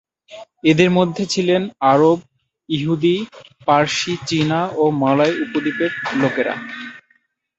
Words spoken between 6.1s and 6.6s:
লোকেরা।